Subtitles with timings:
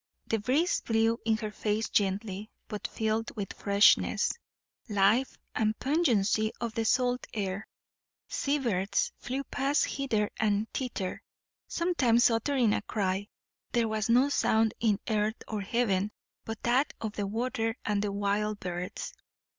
[0.25, 4.33] The breeze blew in her face gently, but filled with freshness,
[4.89, 7.67] life, and pungency of the salt air;
[8.27, 11.21] sea birds flew past hither and thither,
[11.67, 13.27] sometimes uttering a cry;
[13.73, 16.11] there was no sound in earth or heaven
[16.45, 19.13] but that of the water and the wild birds.